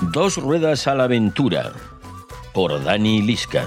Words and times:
Dos 0.00 0.36
ruedas 0.36 0.86
a 0.86 0.94
la 0.94 1.04
aventura 1.04 1.72
por 2.54 2.84
Dani 2.84 3.20
Lisca. 3.20 3.66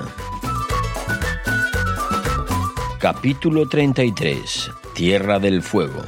Capítulo 2.99 3.67
33. 3.67 4.71
Tierra 4.93 5.39
del 5.39 5.61
Fuego. 5.61 6.01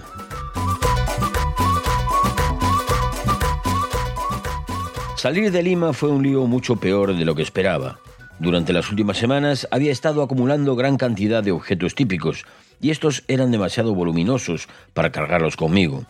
Salir 5.17 5.51
de 5.51 5.61
Lima 5.61 5.91
fue 5.91 6.09
un 6.09 6.23
lío 6.23 6.47
mucho 6.47 6.77
peor 6.77 7.13
de 7.13 7.25
lo 7.25 7.35
que 7.35 7.43
esperaba. 7.43 7.99
Durante 8.39 8.71
las 8.71 8.89
últimas 8.89 9.17
semanas 9.17 9.67
había 9.71 9.91
estado 9.91 10.23
acumulando 10.23 10.77
gran 10.77 10.95
cantidad 10.95 11.43
de 11.43 11.51
objetos 11.51 11.95
típicos 11.95 12.45
y 12.79 12.91
estos 12.91 13.25
eran 13.27 13.51
demasiado 13.51 13.93
voluminosos 13.93 14.69
para 14.93 15.11
cargarlos 15.11 15.57
conmigo. 15.57 16.05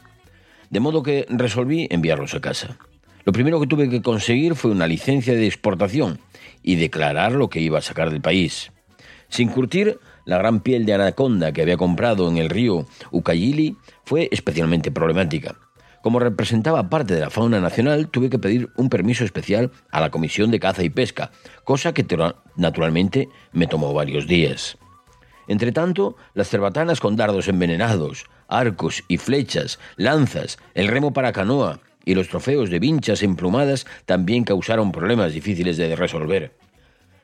De 0.69 0.79
modo 0.79 1.01
que 1.01 1.25
resolví 1.29 1.87
enviarlos 1.89 2.35
a 2.35 2.41
casa. 2.41 2.77
Lo 3.25 3.31
primero 3.31 3.59
que 3.59 3.67
tuve 3.67 3.89
que 3.89 4.01
conseguir 4.01 4.55
fue 4.55 4.71
una 4.71 4.87
licencia 4.87 5.33
de 5.33 5.45
exportación 5.45 6.19
y 6.61 6.75
declarar 6.75 7.31
lo 7.33 7.49
que 7.49 7.61
iba 7.61 7.77
a 7.77 7.81
sacar 7.81 8.09
del 8.09 8.21
país. 8.21 8.71
Sin 9.29 9.49
curtir, 9.49 9.99
la 10.25 10.37
gran 10.37 10.59
piel 10.59 10.85
de 10.85 10.93
anaconda 10.93 11.51
que 11.51 11.61
había 11.61 11.77
comprado 11.77 12.29
en 12.29 12.37
el 12.37 12.49
río 12.49 12.85
Ucayili 13.11 13.77
fue 14.05 14.29
especialmente 14.31 14.91
problemática. 14.91 15.55
Como 16.01 16.19
representaba 16.19 16.89
parte 16.89 17.13
de 17.13 17.21
la 17.21 17.29
fauna 17.29 17.61
nacional, 17.61 18.09
tuve 18.09 18.29
que 18.29 18.37
pedir 18.37 18.69
un 18.75 18.89
permiso 18.89 19.23
especial 19.23 19.71
a 19.89 20.01
la 20.01 20.11
Comisión 20.11 20.51
de 20.51 20.59
Caza 20.59 20.83
y 20.83 20.89
Pesca, 20.89 21.31
cosa 21.63 21.93
que 21.93 22.05
naturalmente 22.57 23.29
me 23.53 23.67
tomó 23.67 23.93
varios 23.93 24.27
días. 24.27 24.77
Entretanto, 25.47 26.17
las 26.33 26.49
cerbatanas 26.49 26.99
con 26.99 27.15
dardos 27.15 27.47
envenenados, 27.47 28.25
arcos 28.47 29.03
y 29.07 29.17
flechas, 29.17 29.79
lanzas, 29.95 30.57
el 30.73 30.89
remo 30.89 31.13
para 31.13 31.31
canoa, 31.31 31.79
y 32.05 32.15
los 32.15 32.27
trofeos 32.27 32.69
de 32.69 32.79
vinchas 32.79 33.23
emplumadas 33.23 33.85
también 34.05 34.43
causaron 34.43 34.91
problemas 34.91 35.33
difíciles 35.33 35.77
de 35.77 35.95
resolver. 35.95 36.51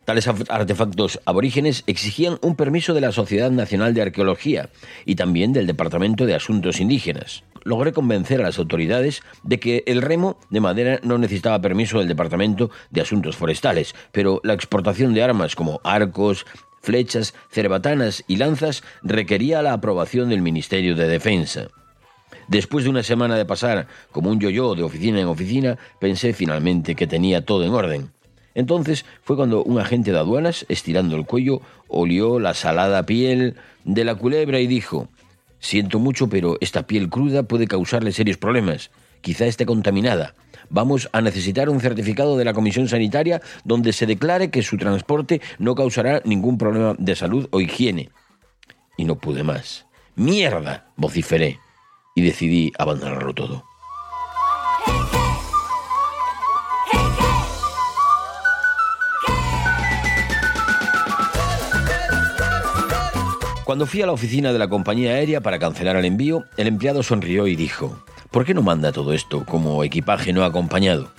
Tales 0.09 0.27
artefactos 0.27 1.19
aborígenes 1.25 1.83
exigían 1.85 2.39
un 2.41 2.55
permiso 2.55 2.95
de 2.95 3.02
la 3.02 3.11
Sociedad 3.11 3.52
Nacional 3.52 3.94
de 3.94 4.02
Arqueología 4.02 4.69
y 5.05 5.13
también 5.13 5.53
del 5.53 5.67
Departamento 5.67 6.25
de 6.25 6.33
Asuntos 6.33 6.80
Indígenas. 6.80 7.44
Logré 7.63 7.94
convencer 7.94 8.39
a 8.39 8.45
las 8.45 8.57
autoridades 8.57 9.22
de 9.44 9.59
que 9.59 9.83
el 9.85 10.02
remo 10.02 10.39
de 10.50 10.61
madera 10.61 11.00
no 11.03 11.19
necesitaba 11.19 11.61
permiso 11.61 12.00
del 12.00 12.07
Departamento 12.07 12.72
de 12.89 13.02
Asuntos 13.02 13.35
Forestales, 13.35 13.94
pero 14.11 14.41
la 14.44 14.53
exportación 14.53 15.13
de 15.13 15.22
armas 15.22 15.55
como 15.55 15.80
arcos, 15.83 16.47
flechas, 16.81 17.35
cerbatanas 17.52 18.23
y 18.27 18.38
lanzas 18.38 18.83
requería 19.03 19.61
la 19.61 19.73
aprobación 19.73 20.30
del 20.30 20.41
Ministerio 20.41 20.95
de 20.95 21.07
Defensa. 21.07 21.67
Después 22.50 22.83
de 22.83 22.89
una 22.89 23.03
semana 23.03 23.36
de 23.36 23.45
pasar 23.45 23.86
como 24.11 24.31
un 24.31 24.39
yo-yo 24.39 24.73
de 24.73 24.81
oficina 24.81 25.22
en 25.22 25.28
oficina, 25.28 25.78
pensé 26.00 26.33
finalmente 26.33 26.95
que 26.95 27.06
tenía 27.06 27.45
todo 27.45 27.64
en 27.64 27.73
orden. 27.73 28.09
Entonces 28.56 29.06
fue 29.22 29.36
cuando 29.36 29.64
un 29.64 29.80
agente 29.80 30.11
de 30.11 30.17
aduanas, 30.17 30.66
estirando 30.67 31.16
el 31.16 31.28
cuello, 31.28 31.61
olió 31.88 32.39
la 32.39 32.56
salada 32.56 33.06
piel 33.06 33.56
de 33.86 34.03
la 34.03 34.16
culebra 34.16 34.59
y 34.59 34.66
dijo 34.66 35.09
Siento 35.59 36.00
mucho, 36.00 36.28
pero 36.28 36.58
esta 36.59 36.88
piel 36.88 37.09
cruda 37.09 37.44
puede 37.44 37.67
causarle 37.67 38.11
serios 38.14 38.38
problemas. 38.38 38.89
Quizá 39.22 39.45
esté 39.45 39.67
contaminada. 39.67 40.34
Vamos 40.72 41.08
a 41.11 41.22
necesitar 41.22 41.69
un 41.69 41.81
certificado 41.81 42.36
de 42.36 42.45
la 42.45 42.53
Comisión 42.53 42.88
Sanitaria 42.88 43.41
donde 43.63 43.94
se 43.94 44.08
declare 44.08 44.50
que 44.50 44.63
su 44.63 44.78
transporte 44.78 45.39
no 45.59 45.75
causará 45.75 46.23
ningún 46.25 46.58
problema 46.58 46.95
de 46.97 47.16
salud 47.16 47.47
o 47.52 47.61
higiene. 47.61 48.09
Y 48.97 49.06
no 49.06 49.19
pude 49.19 49.44
más. 49.44 49.86
¡Mierda! 50.16 50.88
vociferé 50.96 51.59
y 52.16 52.22
decidí 52.22 52.72
abandonarlo 52.78 53.34
todo. 53.34 53.64
Cuando 63.70 63.86
fui 63.86 64.02
a 64.02 64.08
la 64.08 64.14
oficina 64.14 64.52
de 64.52 64.58
la 64.58 64.68
compañía 64.68 65.12
aérea 65.12 65.42
para 65.42 65.59
cancelar 65.59 65.96
el 65.96 66.06
envío, 66.06 66.44
el 66.58 66.66
empleado 66.66 67.03
sonrió 67.03 67.46
y 67.46 67.56
dijo, 67.56 68.03
¿por 68.31 68.44
qué 68.44 68.56
no 68.56 68.64
manda 68.64 68.91
todo 68.91 69.14
esto 69.14 69.46
como 69.46 69.84
equipaje 69.84 70.34
no 70.34 70.44
acompañado? 70.44 71.12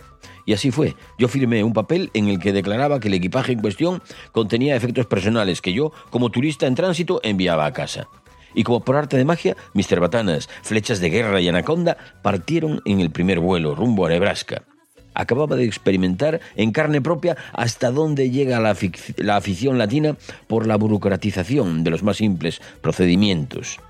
Y 0.47 0.53
así 0.53 0.73
fue. 0.73 0.97
Yo 1.17 1.29
firmé 1.29 1.63
un 1.63 1.73
papel 1.73 2.11
en 2.13 2.27
el 2.27 2.41
que 2.41 2.53
declaraba 2.53 2.99
que 2.99 3.07
el 3.07 3.15
equipaje 3.15 3.53
en 3.53 3.61
cuestión 3.61 4.03
contenía 4.33 4.75
efectos 4.75 5.07
personales 5.07 5.61
que 5.61 5.73
yo, 5.73 5.93
como 6.11 6.31
turista 6.31 6.67
en 6.67 6.75
tránsito, 6.75 7.21
enviaba 7.23 7.67
a 7.67 7.73
casa 7.73 8.09
y 8.55 8.65
como 8.65 8.81
por 8.81 8.97
arte 8.97 9.17
de 9.17 9.25
magia, 9.25 9.57
Mr. 9.75 10.01
Batanas, 10.01 10.49
flechas 10.63 11.01
de 11.01 11.11
guerra 11.11 11.41
y 11.41 11.49
anaconda 11.49 11.97
partieron 12.23 12.83
en 12.85 13.01
el 13.01 13.11
primer 13.11 13.41
vuelo 13.41 13.75
rumbo 13.75 14.07
a 14.07 14.09
Nebraska. 14.09 14.63
Acababa 15.15 15.57
de 15.57 15.65
experimentar 15.65 16.41
en 16.57 16.71
carne 16.71 17.01
propia 17.01 17.37
hasta 17.53 17.91
dónde 17.91 18.31
llega 18.31 18.61
la, 18.61 18.77
la 19.17 19.37
afición 19.37 19.77
latina 19.77 20.17
por 20.47 20.67
la 20.67 20.77
burocratización 20.77 21.83
de 21.83 21.91
los 21.91 22.03
más 22.03 22.19
simples 22.19 22.61
procedimientos. 22.81 23.81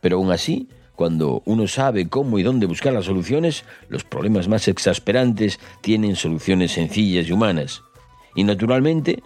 Pero 0.00 0.16
aún 0.16 0.32
así, 0.32 0.68
cuando 0.98 1.42
uno 1.44 1.68
sabe 1.68 2.08
cómo 2.08 2.38
y 2.38 2.42
dónde 2.42 2.66
buscar 2.66 2.92
las 2.92 3.04
soluciones, 3.04 3.64
los 3.88 4.04
problemas 4.04 4.48
más 4.48 4.66
exasperantes 4.68 5.60
tienen 5.80 6.16
soluciones 6.16 6.72
sencillas 6.72 7.28
y 7.28 7.32
humanas. 7.32 7.82
Y 8.34 8.44
naturalmente, 8.44 9.22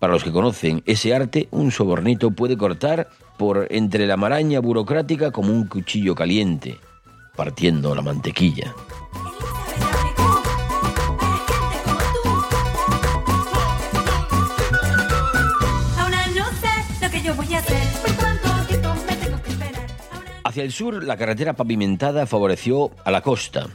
para 0.00 0.12
los 0.12 0.24
que 0.24 0.32
conocen 0.32 0.82
ese 0.86 1.14
arte, 1.14 1.48
un 1.50 1.70
sobornito 1.70 2.30
puede 2.30 2.56
cortar 2.56 3.08
por 3.36 3.66
entre 3.70 4.06
la 4.06 4.16
maraña 4.16 4.60
burocrática 4.60 5.30
como 5.30 5.52
un 5.52 5.66
cuchillo 5.66 6.14
caliente, 6.14 6.78
partiendo 7.36 7.94
la 7.94 8.02
mantequilla. 8.02 8.74
Hacia 20.44 20.62
el 20.62 20.72
sur, 20.72 21.04
la 21.04 21.16
carretera 21.16 21.52
pavimentada 21.52 22.26
favoreció 22.26 22.90
a 23.04 23.10
la 23.10 23.20
costa, 23.20 23.66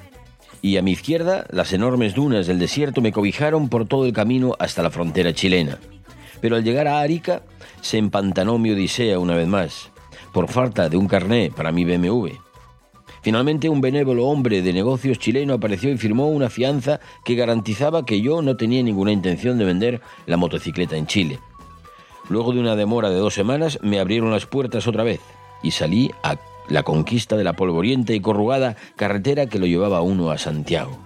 y 0.61 0.77
a 0.77 0.81
mi 0.81 0.91
izquierda, 0.91 1.45
las 1.49 1.73
enormes 1.73 2.13
dunas 2.13 2.47
del 2.47 2.59
desierto 2.59 3.01
me 3.01 3.11
cobijaron 3.11 3.67
por 3.67 3.87
todo 3.87 4.05
el 4.05 4.13
camino 4.13 4.55
hasta 4.59 4.83
la 4.83 4.91
frontera 4.91 5.33
chilena. 5.33 5.79
Pero 6.41 6.55
al 6.55 6.63
llegar 6.63 6.87
a 6.87 6.99
Arica, 6.99 7.43
se 7.81 7.97
empantanó 7.97 8.57
mi 8.57 8.71
odisea 8.71 9.19
una 9.19 9.35
vez 9.35 9.47
más, 9.47 9.91
por 10.33 10.49
falta 10.49 10.89
de 10.89 10.97
un 10.97 11.07
carné 11.07 11.51
para 11.55 11.71
mi 11.71 11.85
BMW. 11.85 12.29
Finalmente 13.21 13.69
un 13.69 13.81
benévolo 13.81 14.25
hombre 14.25 14.63
de 14.63 14.73
negocios 14.73 15.19
chileno 15.19 15.53
apareció 15.53 15.91
y 15.91 15.97
firmó 15.97 16.29
una 16.29 16.49
fianza 16.49 16.99
que 17.23 17.35
garantizaba 17.35 18.03
que 18.03 18.21
yo 18.21 18.41
no 18.41 18.57
tenía 18.57 18.81
ninguna 18.81 19.11
intención 19.11 19.59
de 19.59 19.65
vender 19.65 20.01
la 20.25 20.37
motocicleta 20.37 20.97
en 20.97 21.05
Chile. 21.05 21.39
Luego 22.29 22.53
de 22.53 22.59
una 22.59 22.75
demora 22.75 23.09
de 23.09 23.17
dos 23.17 23.35
semanas 23.35 23.77
me 23.83 23.99
abrieron 23.99 24.31
las 24.31 24.47
puertas 24.47 24.87
otra 24.87 25.03
vez 25.03 25.19
y 25.61 25.71
salí 25.71 26.11
a 26.23 26.37
la 26.67 26.83
conquista 26.83 27.37
de 27.37 27.43
la 27.43 27.53
polvorienta 27.53 28.13
y 28.13 28.21
corrugada 28.21 28.75
carretera 28.95 29.45
que 29.45 29.59
lo 29.59 29.67
llevaba 29.67 30.01
uno 30.01 30.31
a 30.31 30.37
Santiago. 30.37 30.97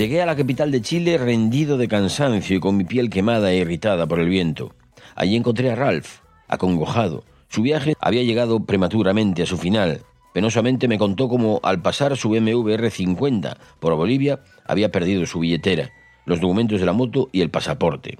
Llegué 0.00 0.22
a 0.22 0.24
la 0.24 0.34
capital 0.34 0.70
de 0.70 0.80
Chile 0.80 1.18
rendido 1.18 1.76
de 1.76 1.86
cansancio 1.86 2.56
y 2.56 2.58
con 2.58 2.74
mi 2.74 2.84
piel 2.84 3.10
quemada 3.10 3.52
e 3.52 3.58
irritada 3.58 4.06
por 4.06 4.18
el 4.18 4.30
viento. 4.30 4.72
Allí 5.14 5.36
encontré 5.36 5.70
a 5.70 5.74
Ralph, 5.74 6.20
acongojado. 6.48 7.22
Su 7.48 7.60
viaje 7.60 7.92
había 8.00 8.22
llegado 8.22 8.64
prematuramente 8.64 9.42
a 9.42 9.46
su 9.46 9.58
final. 9.58 10.00
Penosamente 10.32 10.88
me 10.88 10.96
contó 10.96 11.28
cómo 11.28 11.60
al 11.62 11.82
pasar 11.82 12.16
su 12.16 12.30
BMW 12.30 12.76
R50 12.78 13.58
por 13.78 13.94
Bolivia 13.94 14.40
había 14.64 14.90
perdido 14.90 15.26
su 15.26 15.40
billetera, 15.40 15.90
los 16.24 16.40
documentos 16.40 16.80
de 16.80 16.86
la 16.86 16.94
moto 16.94 17.28
y 17.30 17.42
el 17.42 17.50
pasaporte. 17.50 18.16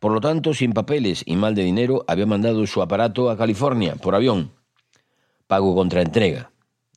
Por 0.00 0.10
lo 0.10 0.22
tanto, 0.22 0.54
sin 0.54 0.72
papeles 0.72 1.22
y 1.26 1.36
mal 1.36 1.54
de 1.54 1.64
dinero, 1.64 2.06
había 2.08 2.24
mandado 2.24 2.66
su 2.66 2.80
aparato 2.80 3.28
a 3.28 3.36
California 3.36 3.96
por 3.96 4.14
avión. 4.14 4.52
Pago 5.48 5.74
contra 5.74 6.00
entrega. 6.00 6.50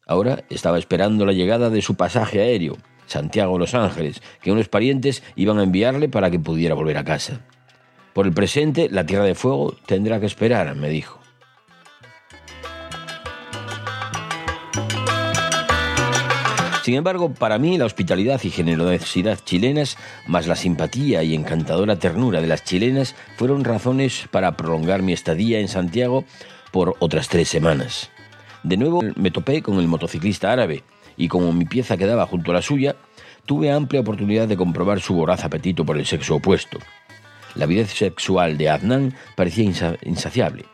Ahora 0.06 0.46
estaba 0.50 0.80
esperando 0.80 1.26
la 1.26 1.34
llegada 1.34 1.70
de 1.70 1.82
su 1.82 1.96
pasaje 1.96 2.40
aéreo. 2.40 2.78
Santiago-Los 3.08 3.74
Ángeles, 3.74 4.22
que 4.42 4.52
unos 4.52 4.70
parientes 4.70 5.24
iban 5.36 5.58
a 5.60 5.64
enviarle 5.64 6.08
para 6.08 6.30
que 6.30 6.40
pudiera 6.40 6.76
volver 6.76 6.98
a 6.98 7.04
casa. 7.04 7.42
Por 8.14 8.28
el 8.28 8.34
presente, 8.34 8.90
la 8.92 9.06
Tierra 9.06 9.26
de 9.26 9.36
Fuego 9.36 9.76
tendrá 9.86 10.20
que 10.20 10.26
esperar, 10.26 10.76
me 10.76 10.90
dijo. 10.90 11.20
Sin 16.88 16.96
embargo, 16.96 17.34
para 17.34 17.58
mí 17.58 17.78
la 17.78 17.84
hospitalidad 17.84 18.42
y 18.46 18.50
generosidad 18.50 19.40
chilenas, 19.44 19.98
más 20.26 20.48
la 20.48 20.56
simpatía 20.56 21.22
y 21.22 21.36
encantadora 21.36 22.00
ternura 22.00 22.40
de 22.40 22.48
las 22.48 22.64
chilenas, 22.64 23.14
fueron 23.36 23.66
razones 23.66 24.30
para 24.32 24.56
prolongar 24.56 25.02
mi 25.02 25.12
estadía 25.12 25.60
en 25.60 25.68
Santiago 25.68 26.24
por 26.72 26.96
otras 27.00 27.28
tres 27.28 27.50
semanas. 27.50 28.10
De 28.64 28.78
nuevo 28.78 29.02
me 29.18 29.32
topé 29.32 29.62
con 29.62 29.80
el 29.80 29.90
motociclista 29.90 30.50
árabe, 30.50 30.84
y 31.18 31.28
como 31.28 31.52
mi 31.52 31.66
pieza 31.66 31.98
quedaba 31.98 32.26
junto 32.28 32.52
a 32.52 32.54
la 32.54 32.62
suya, 32.62 32.96
tuve 33.46 33.72
amplia 33.72 34.02
oportunidad 34.02 34.48
de 34.48 34.56
comprobar 34.56 35.02
su 35.02 35.16
voraz 35.16 35.44
apetito 35.44 35.86
por 35.86 35.98
el 35.98 36.06
sexo 36.06 36.36
opuesto. 36.36 36.80
La 37.56 37.66
vida 37.66 37.86
sexual 37.86 38.58
de 38.58 38.70
Adnan 38.70 39.16
parecía 39.36 39.98
insaciable. 40.04 40.66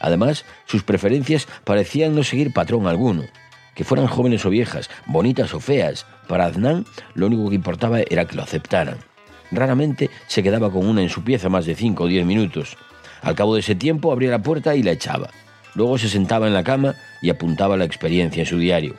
Además, 0.00 0.44
sus 0.66 0.82
preferencias 0.82 1.46
parecían 1.64 2.14
no 2.14 2.24
seguir 2.24 2.52
patrón 2.52 2.86
alguno. 2.86 3.22
que 3.74 3.82
fueran 3.82 4.06
jóvenes 4.06 4.46
o 4.46 4.50
viejas, 4.50 4.88
bonitas 5.04 5.52
o 5.52 5.58
feas, 5.58 6.06
para 6.28 6.44
Adnan 6.44 6.86
lo 7.14 7.26
único 7.26 7.48
que 7.48 7.56
importaba 7.56 8.00
era 8.08 8.24
que 8.24 8.36
lo 8.36 8.42
aceptaran. 8.42 8.98
Raramente 9.50 10.10
se 10.28 10.44
quedaba 10.44 10.70
con 10.70 10.86
una 10.86 11.02
en 11.02 11.08
su 11.08 11.24
pieza 11.24 11.48
más 11.48 11.66
de 11.66 11.74
cinco 11.74 12.04
o 12.04 12.06
diez 12.06 12.24
minutos. 12.24 12.76
Al 13.20 13.34
cabo 13.34 13.54
de 13.54 13.60
ese 13.60 13.74
tiempo 13.74 14.12
abría 14.12 14.30
la 14.30 14.42
puerta 14.42 14.76
y 14.76 14.84
la 14.84 14.92
echaba. 14.92 15.30
Luego 15.74 15.98
se 15.98 16.08
sentaba 16.08 16.46
en 16.46 16.54
la 16.54 16.62
cama 16.62 16.94
y 17.20 17.30
apuntaba 17.30 17.76
la 17.76 17.84
experiencia 17.84 18.42
en 18.42 18.46
su 18.46 18.58
diario. 18.58 18.94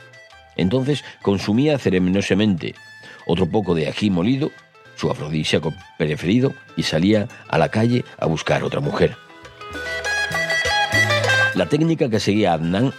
Entonces 0.56 1.04
consumía 1.22 1.78
ceremoniosamente 1.78 2.76
otro 3.26 3.48
poco 3.48 3.76
de 3.76 3.88
ají 3.88 4.10
molido, 4.10 4.52
su 4.96 5.10
afrodisíaco 5.10 5.74
preferido, 5.98 6.54
y 6.78 6.84
salía 6.84 7.28
a 7.48 7.58
la 7.58 7.70
calle 7.70 8.06
a 8.18 8.28
buscar 8.28 8.64
otra 8.64 8.80
mujer. 8.80 9.18
La 11.56 11.68
técnica 11.68 12.10
que 12.10 12.20
seguía 12.20 12.54
Adnan 12.54 12.94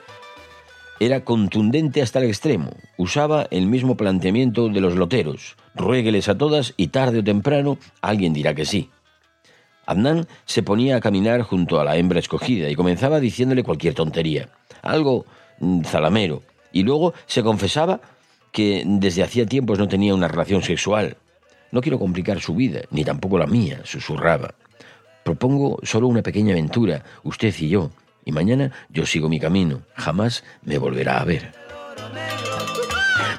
era 0.99 1.25
contundente 1.25 2.01
hasta 2.01 2.21
el 2.21 2.27
extremo. 2.27 2.71
Usaba 2.97 3.47
el 3.51 3.67
mismo 3.67 3.97
planteamiento 3.97 4.69
de 4.69 4.81
los 4.81 4.97
loteros. 4.97 5.57
Ruégueles 5.75 6.29
a 6.29 6.39
todas 6.39 6.73
y 6.77 6.89
tarde 6.89 7.19
o 7.19 7.25
temprano 7.25 7.79
alguien 8.01 8.33
dirá 8.33 8.55
que 8.55 8.65
sí. 8.65 8.91
Adnan 9.85 10.27
se 10.47 10.63
ponía 10.63 10.97
a 10.97 11.01
caminar 11.01 11.43
junto 11.43 11.79
a 11.79 11.85
la 11.85 11.97
hembra 11.97 12.19
escogida 12.19 12.69
y 12.71 12.75
comenzaba 12.75 13.21
diciéndole 13.21 13.63
cualquier 13.63 13.95
tontería, 13.95 14.49
algo 14.83 15.27
mm, 15.61 15.83
zalamero, 15.83 16.43
y 16.77 16.83
luego 16.83 17.15
se 17.25 17.43
confesaba 17.43 18.03
que 18.53 18.83
desde 18.85 19.23
hacía 19.23 19.47
tiempos 19.47 19.79
no 19.79 19.89
tenía 19.89 20.15
una 20.15 20.29
relación 20.29 20.63
sexual. 20.63 21.17
No 21.73 21.81
quiero 21.81 21.99
complicar 21.99 22.39
su 22.41 22.55
vida, 22.55 22.83
ni 22.91 23.03
tampoco 23.03 23.39
la 23.39 23.47
mía, 23.47 23.81
susurraba. 23.85 24.55
Propongo 25.25 25.79
solo 25.83 26.07
una 26.07 26.21
pequeña 26.21 26.53
aventura, 26.53 27.03
usted 27.25 27.55
y 27.61 27.71
yo, 27.71 27.93
y 28.27 28.33
mañana 28.33 28.73
yo 28.91 29.07
sigo 29.07 29.31
mi 29.31 29.41
camino, 29.41 29.85
jamás 29.95 30.45
me 30.65 30.77
volverá 30.77 31.19
a 31.19 31.25
ver. 31.25 31.55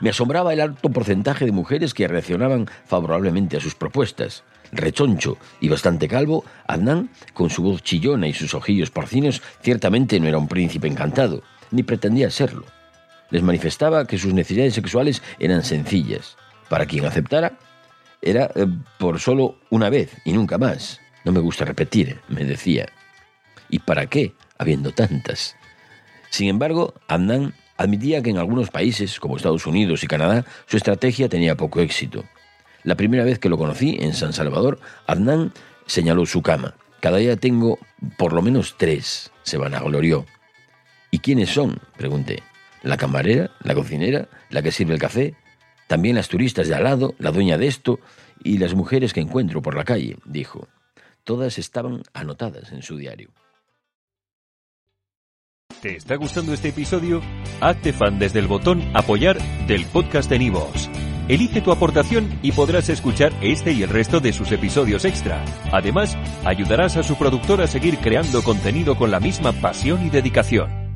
Me 0.02 0.10
asombraba 0.10 0.52
el 0.52 0.60
alto 0.60 0.90
porcentaje 0.90 1.46
de 1.46 1.52
mujeres 1.52 1.94
que 1.94 2.08
reaccionaban 2.08 2.68
favorablemente 2.86 3.58
a 3.58 3.62
sus 3.62 3.76
propuestas. 3.76 4.46
Rechoncho 4.72 5.38
y 5.62 5.70
bastante 5.70 6.08
calvo, 6.08 6.44
Adnan, 6.66 7.12
con 7.36 7.52
su 7.52 7.62
voz 7.62 7.84
chillona 7.84 8.28
y 8.28 8.34
sus 8.34 8.56
ojillos 8.56 8.90
porcinos, 8.90 9.44
ciertamente 9.62 10.20
no 10.20 10.28
era 10.28 10.40
un 10.40 10.48
príncipe 10.48 10.88
encantado, 10.88 11.44
ni 11.70 11.84
pretendía 11.84 12.32
serlo. 12.32 12.66
Les 13.30 13.44
manifestaba 13.44 14.06
que 14.06 14.18
sus 14.18 14.34
necesidades 14.34 14.74
sexuales 14.74 15.22
eran 15.40 15.64
sencillas. 15.64 16.38
Para 16.70 16.86
quien 16.86 17.06
aceptara, 17.06 17.58
era 18.22 18.50
eh, 18.56 18.68
por 18.98 19.20
solo 19.20 19.58
una 19.70 19.90
vez 19.90 20.12
y 20.26 20.34
nunca 20.34 20.58
más. 20.58 21.00
No 21.24 21.32
me 21.32 21.40
gusta 21.40 21.66
repetir, 21.66 22.20
me 22.30 22.44
decía. 22.44 22.88
¿Y 23.70 23.80
para 23.80 24.08
qué, 24.08 24.34
habiendo 24.58 24.92
tantas? 24.92 25.56
Sin 26.30 26.48
embargo, 26.48 26.94
Adnan 27.08 27.54
admitía 27.78 28.22
que 28.22 28.30
en 28.30 28.38
algunos 28.38 28.70
países, 28.70 29.20
como 29.20 29.38
Estados 29.38 29.66
Unidos 29.66 30.04
y 30.04 30.08
Canadá, 30.08 30.46
su 30.66 30.78
estrategia 30.78 31.30
tenía 31.30 31.56
poco 31.56 31.80
éxito. 31.80 32.24
La 32.84 32.96
primera 32.96 33.24
vez 33.24 33.40
que 33.40 33.50
lo 33.50 33.58
conocí, 33.58 33.98
en 34.00 34.14
San 34.14 34.34
Salvador, 34.34 34.80
Adnan 35.06 35.54
señaló 35.86 36.26
su 36.26 36.42
cama. 36.42 36.76
Cada 37.02 37.18
día 37.18 37.36
tengo 37.38 37.80
por 38.18 38.34
lo 38.34 38.42
menos 38.42 38.76
tres, 38.78 39.32
se 39.44 39.58
vanaglorió. 39.58 40.26
¿Y 41.12 41.20
quiénes 41.20 41.50
son? 41.50 41.80
pregunté. 41.98 42.44
La 42.88 42.96
camarera, 42.96 43.52
la 43.64 43.76
cocinera, 43.76 44.30
la 44.50 44.62
que 44.62 44.72
sirve 44.72 44.94
el 44.94 45.00
café, 45.02 45.36
también 45.88 46.16
las 46.16 46.30
turistas 46.30 46.70
de 46.70 46.76
al 46.76 46.86
lado, 46.86 47.16
la 47.20 47.32
dueña 47.32 47.58
de 47.58 47.68
esto 47.68 48.00
y 48.42 48.60
las 48.60 48.76
mujeres 48.76 49.12
que 49.12 49.20
encuentro 49.20 49.62
por 49.62 49.76
la 49.76 49.84
calle, 49.84 50.16
dijo. 50.24 50.70
Todas 51.26 51.58
estaban 51.58 52.04
anotadas 52.14 52.72
en 52.72 52.82
su 52.82 52.96
diario. 52.96 53.32
¿Te 55.82 55.98
está 55.98 56.16
gustando 56.16 56.54
este 56.54 56.70
episodio? 56.70 57.22
Hazte 57.60 57.92
fan 57.92 58.20
desde 58.20 58.40
el 58.40 58.48
botón 58.48 58.82
Apoyar 58.94 59.38
del 59.68 59.86
podcast 59.88 60.30
de 60.30 60.40
Nivos. 60.40 60.90
Elige 61.28 61.60
tu 61.60 61.74
aportación 61.74 62.40
y 62.42 62.54
podrás 62.54 62.88
escuchar 62.88 63.34
este 63.42 63.74
y 63.74 63.84
el 63.84 63.90
resto 63.90 64.22
de 64.22 64.32
sus 64.32 64.50
episodios 64.54 65.04
extra. 65.04 65.44
Además, 65.74 66.18
ayudarás 66.46 66.96
a 66.96 67.04
su 67.04 67.18
productor 67.18 67.60
a 67.60 67.68
seguir 67.68 67.98
creando 67.98 68.42
contenido 68.44 68.96
con 68.96 69.12
la 69.12 69.20
misma 69.20 69.52
pasión 69.52 70.06
y 70.06 70.10
dedicación. 70.10 70.87